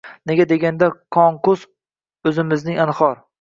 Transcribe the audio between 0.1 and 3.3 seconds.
Nega deganda, Qonqus o‘zimizning anhor.